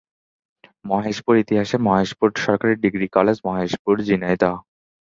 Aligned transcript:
মহেশপুর 0.85 1.33
ইতিহাসে 1.37 1.77
মহেশপুর 1.87 2.29
সরকারি 2.45 2.73
degree 2.83 3.07
college 3.15 3.37
Maheshpur, 3.47 3.95
Jhenaidah. 4.07 4.53